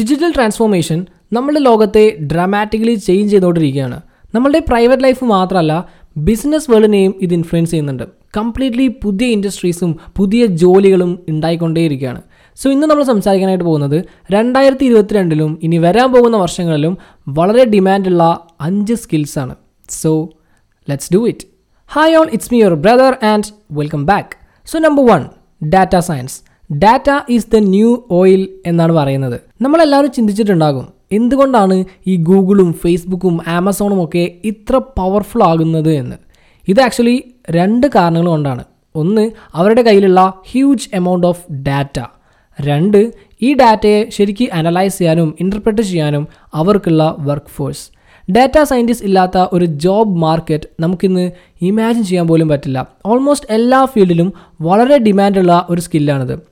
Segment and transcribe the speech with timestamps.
[0.00, 0.98] Digital transformation
[1.32, 3.98] നമ്മുടെ ലോകത്തെ dramatically change ചെയ്തുകൊണ്ടിരിക്കുകയാണ്
[4.34, 5.72] നമ്മളുടെ പ്രൈവറ്റ് ലൈഫ് മാത്രമല്ല
[6.28, 8.04] ബിസിനസ് വേൾഡിനെയും ഇത് ഇൻഫ്ലുവൻസ് ചെയ്യുന്നുണ്ട്.
[8.36, 12.20] കംപ്ലീറ്റ്ലി പുതിയ ഇൻഡസ്ട്രീസും പുതിയ ജോലികളും ഉണ്ടായിക്കൊണ്ടേയിരിക്കുകയാണ്.
[12.58, 13.98] സോ ഇന്ന് നമ്മൾ സംസാരിക്കാനായിട്ട് പോകുന്നത്
[14.34, 16.94] രണ്ടായിരത്തി ഇരുപത്തിരണ്ടിലും ഇനി വരാൻ പോകുന്ന വർഷങ്ങളിലും
[17.38, 18.24] വളരെ ഡിമാൻഡുള്ള
[18.60, 19.54] അഞ്ച് സ്കിൽസാണ്
[20.00, 20.12] so
[20.88, 21.46] let's do it
[21.90, 24.32] hi all it's me your brother and welcome back
[24.66, 25.24] so number one
[25.74, 26.36] data science
[26.70, 29.49] data is the new oil എന്നാണ് പറയുന്നത്.
[29.60, 36.16] നമ്മളെല്ലാവരും ചിന്തിച്ചിട്ടുണ്ടാകും എന്തുകൊണ്ടാണ് ഈ ഗൂഗിളും ഫേസ്ബുക്കും ആമസോണും ഒക്കെ ഇത്ര പവർഫുൾ ആകുന്നത് എന്ന്.
[36.68, 38.64] ഇത് ആക്ച്വലി രണ്ട് കാരണങ്ങൾ കൊണ്ടാണ്.
[38.94, 42.00] ഒന്ന് അവരുടെ കയ്യിലുള്ള ഹ്യൂജ് എമൗണ്ട് ഓഫ് ഡാറ്റ
[42.60, 43.12] രണ്ട്
[43.42, 47.90] ഈ ഡാറ്റയെ ശരിക്ക് അനലൈസ് ചെയ്യാനും ഇന്റർപ്രറ്റ് ചെയ്യാനും അവർക്കുള്ള വർക്ക് ഫോഴ്സ്
[48.32, 51.30] ഡാറ്റ സയന്റിസ്റ്റ് ഇല്ലാത്ത ഒരു ജോബ് മാർക്കറ്റ് നമുക്കിന്ന്
[51.62, 52.86] ഇമാജിൻ ചെയ്യാൻ പോലും പറ്റില്ല.
[53.06, 56.49] ഓൾമോസ്റ്റ് എല്ലാ ഫീൽഡിലും വളരെ ഡിമാൻഡുള്ള ഒരു സ്കില്ലാണിത്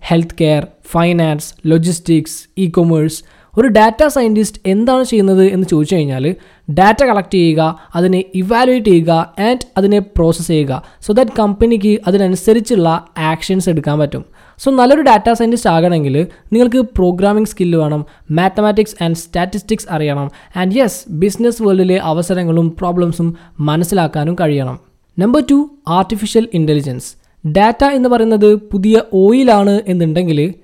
[0.00, 6.34] health care finance logistics e commerce ഒരു ഡാറ്റ സയന്റിസ്റ്റ് എന്താണ് ചെയ്യുന്നത് എന്ന് ചോദിച്ചു കഴിഞ്ഞാൽ
[6.70, 10.82] ഡാറ്റ കളക്ട് ചെയ്യുക അതിനെ ഇവാലുവേറ്റ് ചെയ്യുക ആൻഡ് അതിനെ പ്രോസസ്സ് ചെയ്യുക.
[11.00, 14.24] സോ ദാറ്റ് കമ്പനിക്ക് അതിനനുസരിച്ചുള്ള ആക്ഷൻസ് എടുക്കാൻ പറ്റും.
[14.58, 20.30] സോ നല്ലൊരു ഡാറ്റ സയന്റിസ്റ്റ് ആകണമെങ്കിൽ നിങ്ങൾക്ക് പ്രോഗ്രാമിംഗ് സ്കില്ല് വേണം മാത്തമാറ്റിക്സ് ആൻഡ് സ്റ്റാറ്റിസ്റ്റിക്സ് അറിയണം.
[20.56, 24.80] ആൻഡ് യെസ് ബിസിനസ് വേൾഡിലെ അവസരങ്ങളും പ്രോബ്ലംസും മനസ്സിലാക്കാനും കഴിയണം.
[25.18, 30.54] Number two artificial intelligence data എന്ന് പറയുന്നത് പുതിയ ഓയിലാണ് എന്നുണ്ടെങ്കിൽ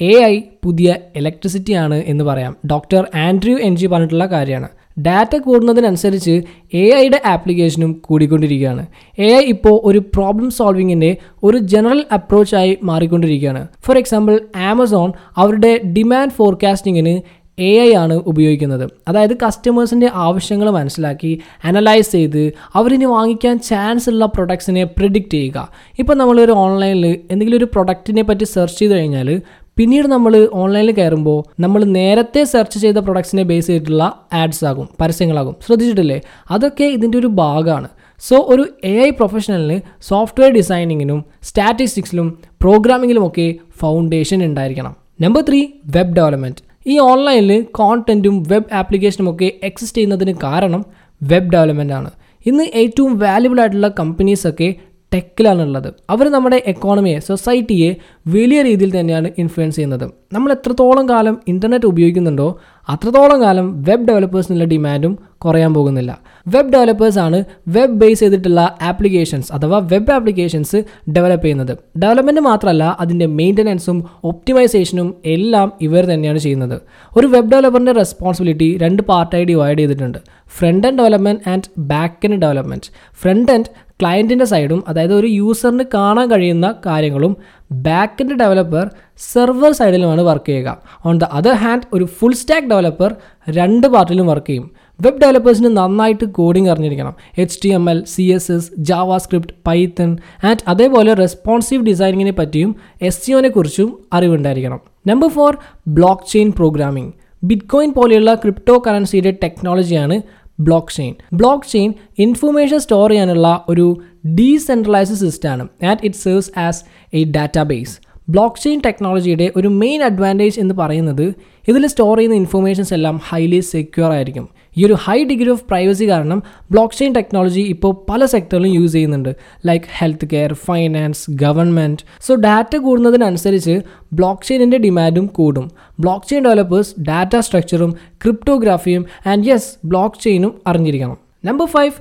[0.00, 2.56] എ ഐ പുതിയ ഇലക്ട്രിസിറ്റി ആണ് എന്ന് പറയാം.
[2.70, 4.68] ഡോക്ടർ ആൻഡ്രൂ എൻ ജി പറഞ്ഞിട്ടുള്ള കാര്യമാണ്.
[5.00, 6.42] ഡാറ്റ കൂടുന്നതിനനുസരിച്ച്
[6.74, 8.86] എ ഐയുടെ ആപ്ലിക്കേഷനും കൂടിക്കൊണ്ടിരിക്കുകയാണ്.
[9.18, 13.66] എ ഐ ഇപ്പോൾ ഒരു പ്രോബ്ലം സോൾവിങ്ങിന്റെ ഒരു ജനറൽ അപ്രോച്ചായി മാറിക്കൊണ്ടിരിക്കുകയാണ്.
[13.86, 17.20] ഫോർ എക്സാമ്പിൾ ആമസോൺ അവരുടെ ഡിമാൻഡ് ഫോർകാസ്റ്റിങ്ങിന്
[17.58, 18.90] എ ഐ ആണ് ഉപയോഗിക്കുന്നത്.
[19.08, 25.68] അതായത് കസ്റ്റമേഴ്സിന്റെ ആവശ്യങ്ങൾ മനസ്സിലാക്കി അനലൈസ് ചെയ്ത് അവരിനി വാങ്ങിക്കാൻ ചാൻസ് ഉള്ള പ്രൊഡക്ട്സിനെ പ്രിഡിക്റ്റ് ചെയ്യുക.
[25.98, 29.42] ഇപ്പം നമ്മളൊരു ഓൺലൈനിൽ എന്തെങ്കിലും ഒരു പ്രൊഡക്റ്റിനെ പറ്റി സെർച്ച് ചെയ്ത് കഴിഞ്ഞാൽ
[29.76, 35.56] പിന്നീട് നമ്മൾ ഓൺലൈനിൽ കയറുമ്പോൾ നമ്മൾ നേരത്തെ സെർച്ച് ചെയ്ത പ്രൊഡക്ട്സിനെ ബേസ് ചെയ്തിട്ടുള്ള ആഡ്സ് ആകും പരസ്യങ്ങളാകും.
[35.66, 36.20] ശ്രദ്ധിച്ചിട്ടില്ലേ?
[36.50, 37.88] അതൊക്കെ ഇതിന്റെ ഒരു ഭാഗമാണ്.
[38.18, 44.96] സോ ഒരു എ ഐ പ്രൊഫഷണലിന് സോഫ്റ്റ്വെയർ ഡിസൈനിങ്ങിനും സ്റ്റാറ്റിസ്റ്റിക്സിലും പ്രോഗ്രാമിങ്ങിലും ഒക്കെ ഫൗണ്ടേഷൻ ഉണ്ടായിരിക്കണം.
[45.20, 50.82] നമ്പർ ത്രീ വെബ് ഡെവലപ്മെന്റ് ഈ ഓൺലൈനിൽ കോണ്ടന്റും വെബ് ആപ്ലിക്കേഷനും ഒക്കെ എക്സിസ്റ്റ് ചെയ്യുന്നതിന് കാരണം
[51.20, 52.10] വെബ് ഡെവലപ്മെന്റ് ആണ്.
[52.46, 54.68] ഇന്ന് ഏറ്റവും വാല്യുബിൾ ആയിട്ടുള്ള കമ്പനീസൊക്കെ
[55.14, 55.94] ടെക്കിലാണുള്ളത്.
[56.10, 57.96] അവർ നമ്മുടെ എക്കോണമിയെ സൊസൈറ്റിയെ
[58.28, 60.10] വലിയ രീതിയിൽ തന്നെയാണ് ഇൻഫ്ലുവൻസ് ചെയ്യുന്നത്.
[60.32, 62.58] നമ്മൾ എത്രത്തോളം കാലം ഇന്റർനെറ്റ് ഉപയോഗിക്കുന്നുണ്ടോ
[62.88, 66.18] അത്രത്തോളം കാലം വെബ് ഡെവലപ്പേഴ്സിനുള്ള ഡിമാൻഡും കുറയാൻ പോകുന്നില്ല.
[66.48, 71.78] വെബ് ഡെവലപ്പേഴ്സ് ആണ് വെബ് ബേസ് ചെയ്തിട്ടുള്ള ആപ്ലിക്കേഷൻസ് അഥവാ വെബ് ആപ്ലിക്കേഷൻസ് ഡെവലപ്പ് ചെയ്യുന്നത്.
[71.98, 76.80] ഡെവലപ്മെന്റ് മാത്രമല്ല അതിന്റെ മെയിന്റനൻസും ഒപ്റ്റിമൈസേഷനും എല്ലാം ഇവർ തന്നെയാണ് ചെയ്യുന്നത്.
[77.16, 80.18] ഒരു വെബ് ഡെവലപ്പറിന്റെ റെസ്പോൺസിബിലിറ്റി രണ്ട് പാർട്ടായി ഡിവൈഡ് ചെയ്തിട്ടുണ്ട്.
[80.58, 82.90] Front end development and back end development
[83.22, 87.36] front end ക്ലയന്റിന്റെ സൈഡും അതായത് ഒരു യൂസറിന് കാണാൻ കഴിയുന്ന കാര്യങ്ങളും
[87.72, 90.82] ബാക്ക് എൻഡ് ഡെവലപ്പർ സെർവർ സൈഡിലുമാണ് വർക്ക് ചെയ്യുക.
[91.06, 93.14] ഓൺ ദ അതർ ഹാൻഡ് ഒരു ഫുൾ സ്റ്റാക്ക് ഡെവലപ്പർ
[93.50, 94.70] രണ്ട് പാർട്ടിലും വർക്ക് ചെയ്യും.
[95.00, 97.14] വെബ് ഡെവലപ്പേഴ്സിന് നന്നായിട്ട് കോഡിംഗ് അറിഞ്ഞിരിക്കണം.
[97.38, 98.70] H T M L C S S
[99.18, 104.80] JavaScript Python and അതേപോലെ റെസ്പോൺസീവ് ഡിസൈനിങ്ങിനെ പറ്റിയും എസ് സിഒനെ കുറിച്ചും അറിവുണ്ടായിരിക്കണം.
[105.06, 105.58] Number four
[106.32, 107.12] blockchain programming
[107.44, 110.22] bitcoin പോലെയുള്ള ക്രിപ്റ്റോ കറൻസിയുടെ ടെക്നോളജിയാണ്
[110.58, 113.86] blockchain blockchain information store ചെയ്യാനുള്ള ഒരു
[114.34, 116.80] ഡീസെൻട്രലൈസ്ഡ് സിസ്റ്റമാണ് and it serves as
[117.12, 117.94] a database
[118.62, 121.34] blockchain ടെക്നോളജിയുടെ ഒരു മെയിൻ അഡ്വാന്റേജ് എന്ന് പറയുന്നത്
[121.68, 124.48] ഇതിൽ സ്റ്റോർ ചെയ്യുന്ന ഇൻഫർമേഷൻസ് എല്ലാം ഹൈലി സെക്യൂർ ആയിരിക്കും.
[124.78, 129.36] ഈ ഒരു ഹൈ ഡിഗ്രി ഓഫ് പ്രൈവസി കാരണം ബ്ലോക്ക് ചെയിൻ ടെക്നോളജി ഇപ്പോൾ പല സെക്ടറിലും യൂസ് ചെയ്യുന്നുണ്ട്.
[129.66, 129.84] Like
[130.32, 133.80] healthcare finance government so data കൂടുന്നതിനനുസരിച്ച്
[134.12, 135.70] ബ്ലോക്ക് ചെയിനിന്റെ ഡിമാൻഡും കൂടും.
[136.00, 141.18] ബ്ലോക്ക് ചെയിൻ ഡെവലപ്പേഴ്സ് ഡാറ്റ സ്ട്രക്ചറും ക്രിപ്റ്റോഗ്രാഫിയും ആൻഡ് യെസ് ബ്ലോക്ക് ചെയിനും അറിഞ്ഞിരിക്കണം.
[141.44, 141.92] നമ്പർ ഫൈവ്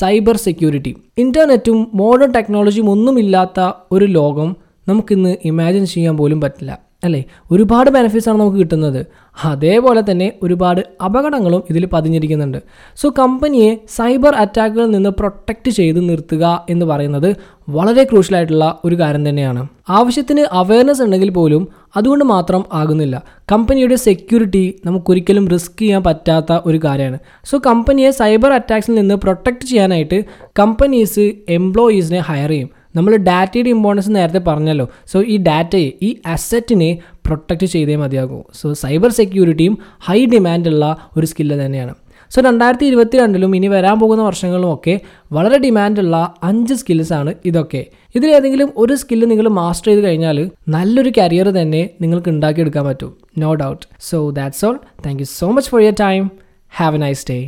[0.00, 7.24] സൈബർ സെക്യൂരിറ്റി ഇന്റർനെറ്റും മോഡേൺ ടെക്നോളജിയും ഒന്നുമില്ലാത്ത ഒരു ലോകം നമുക്കിന്ന് ഇമാജിൻ ചെയ്യാൻ പോലും പറ്റില്ല അല്ലേ?
[7.50, 9.06] ഒരുപാട് ബെനിഫിറ്റ്സ് ആണ് നമുക്ക് കിട്ടുന്നത്.
[9.44, 12.58] അതേപോലെ തന്നെ ഒരുപാട് അപകടങ്ങളും ഇതിൽ പതിഞ്ഞിരിക്കുന്നുണ്ട്.
[12.96, 17.36] സോ കമ്പനിയെ സൈബർ അറ്റാക്കുകളിൽ നിന്ന് പ്രൊട്ടക്റ്റ് ചെയ്ത് നിർത്തുക എന്ന് പറയുന്നത്
[17.68, 19.68] വളരെ ക്രൂഷ്യലായിട്ടുള്ള ഒരു കാര്യം തന്നെയാണ്.
[19.88, 23.22] ആവശ്യത്തിന് അവയർനെസ് ഉണ്ടെങ്കിൽ പോലും അതുകൊണ്ട് മാത്രം ആകുന്നില്ല.
[23.52, 27.18] കമ്പനിയുടെ സെക്യൂരിറ്റി നമുക്കൊരിക്കലും റിസ്ക് ചെയ്യാൻ പറ്റാത്ത ഒരു കാര്യമാണ്.
[27.44, 30.24] സോ കമ്പനിയെ സൈബർ അറ്റാക്സിൽ നിന്ന് പ്രൊട്ടക്റ്റ് ചെയ്യാനായിട്ട്
[30.58, 32.70] കമ്പനീസ് എംപ്ലോയീസിനെ ഹയർ ചെയ്യും.
[32.96, 34.88] നമ്മൾ ഡാറ്റയുടെ ഇമ്പോർട്ടൻസ് നേരത്തെ പറഞ്ഞല്ലോ.
[35.06, 38.42] സോ ഈ ഡാറ്റയെ ഈ അസറ്റിനെ പ്രൊട്ടക്റ്റ് ചെയ്തേ മതിയാകൂ.
[38.54, 41.94] സോ സൈബർ സെക്യൂരിറ്റിയും ഹൈ ഡിമാൻഡുള്ള ഒരു സ്കില്ല് തന്നെയാണ്.
[42.34, 45.00] സോ രണ്ടായിരത്തി ഇരുപത്തി രണ്ടിലും ഇനി വരാൻ പോകുന്ന വർഷങ്ങളിലും ഒക്കെ
[45.32, 47.86] വളരെ ഡിമാൻഡുള്ള അഞ്ച് സ്കിൽസാണ് ഇതൊക്കെ.
[48.14, 53.16] ഇതിലേതെങ്കിലും ഒരു സ്കില്ല് നിങ്ങൾ മാസ്റ്റർ ചെയ്ത് കഴിഞ്ഞാൽ നല്ലൊരു കരിയർ തന്നെ നിങ്ങൾക്ക് ഉണ്ടാക്കിയെടുക്കാൻ പറ്റും.
[53.38, 56.30] No doubt so that's all thank you so much for your time
[56.76, 57.38] have a nice day